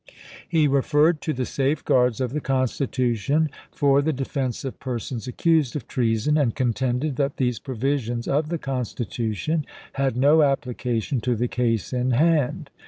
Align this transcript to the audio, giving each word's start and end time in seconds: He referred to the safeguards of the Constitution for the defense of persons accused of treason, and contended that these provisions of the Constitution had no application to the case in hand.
He 0.49 0.67
referred 0.67 1.21
to 1.21 1.31
the 1.31 1.45
safeguards 1.45 2.19
of 2.19 2.33
the 2.33 2.41
Constitution 2.41 3.51
for 3.71 4.01
the 4.01 4.11
defense 4.11 4.65
of 4.65 4.79
persons 4.79 5.27
accused 5.27 5.75
of 5.75 5.87
treason, 5.87 6.39
and 6.39 6.55
contended 6.55 7.17
that 7.17 7.37
these 7.37 7.59
provisions 7.59 8.27
of 8.27 8.49
the 8.49 8.57
Constitution 8.57 9.63
had 9.93 10.17
no 10.17 10.41
application 10.41 11.21
to 11.21 11.35
the 11.35 11.47
case 11.47 11.93
in 11.93 12.09
hand. 12.13 12.71